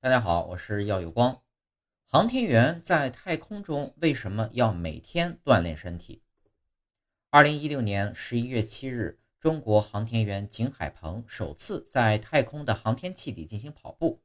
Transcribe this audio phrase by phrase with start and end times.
[0.00, 1.42] 大家好，我是耀有光。
[2.04, 6.22] 航天员在太空中为什么要每天锻炼身体？
[7.30, 14.22] 二零一六年十一月七日，中国航天员景海鹏首次在太空的航天器里进行跑步。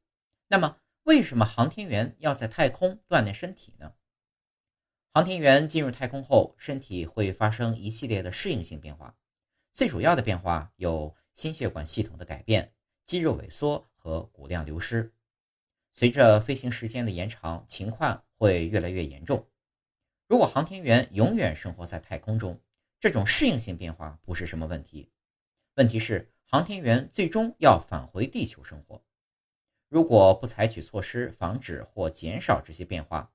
[0.48, 3.96] 那么，为什么航天员要在太空锻炼身体呢？
[5.12, 9.16] 航天员进入太空后，身体会发生一系列的适应性变化，
[9.72, 12.72] 最主要的变化有心血管系统的改变、
[13.04, 15.12] 肌肉萎缩和骨量流失。
[15.94, 19.48] 随着飞行时间的延长，情况会越来越严重。
[20.28, 22.60] 如果航天员永远生活在太空中，
[23.00, 25.12] 这种适应性变化不是什么问题。
[25.76, 29.04] 问题是，航天员最终要返回地球生活。
[29.88, 33.32] 如果不采取措施防止或减少这些变化，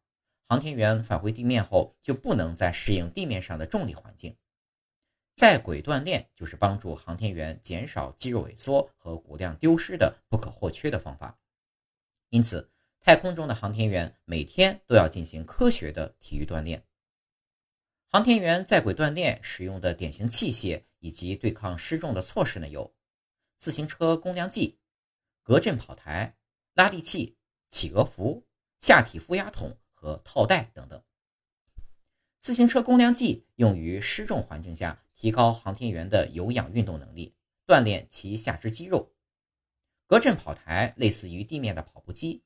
[0.49, 4.37] 航天员返回地面后就不能再适应地面上的重力环境。
[5.37, 11.39] 在轨锻炼就是帮助航天员减少肌肉萎缩和骨量丢失的不可或缺的方法。
[12.31, 16.85] 因此，太空中的航天员每天都要进行科学的体育锻炼。
[18.09, 22.95] 航天员在轨锻炼使用的典型器械以及对抗失重的措施呢，有
[23.57, 24.79] 自行车公量计、
[25.43, 26.37] 隔震跑台、
[26.75, 27.37] 拉力器、
[27.71, 28.47] 企鹅服、
[28.79, 31.03] 下体负压筒和套带等等。
[32.39, 37.35] 自行车公量计用于失重环境下提高航天员的有氧运动能力，
[37.67, 39.13] 锻炼其下肢肌肉。
[40.09, 42.43] 隔震跑台类似于地面的跑步机，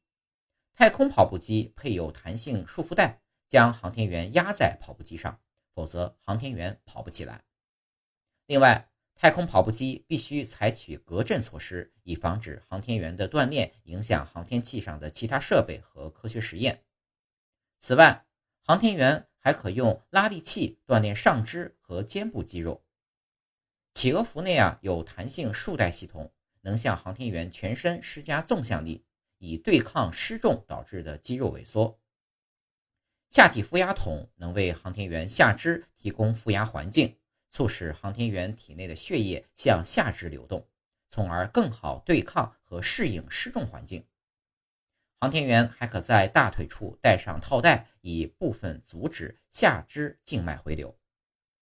[0.75, 5.41] 太空跑步机配有弹性束缚带，将航天员压在跑步机上，
[5.73, 7.45] 否则航天员跑不起来。
[8.47, 16.83] 另外，太空跑步机必须采取隔震措施，以防止航天员的锻炼影响航天器上的其他设备和科学实验。
[17.79, 18.27] 此外，
[18.65, 22.83] 航天员还可用拉力器锻炼上肢和肩部肌肉。
[23.95, 26.33] 企鹅服内啊有弹性束带系统。
[26.63, 29.05] 能向航天员全身施加纵向力，
[29.39, 32.01] 以对抗失重导致的肌肉萎缩。
[33.29, 37.17] 下体负压筒能为航天员下肢提供负压环境，
[37.49, 40.69] 促使航天员体内的血液向下肢流动，
[41.09, 44.07] 从而更好对抗和适应失重环境。
[45.19, 50.99] 航天员还可在大腿处戴上套带，以部分阻止下肢静脉回流。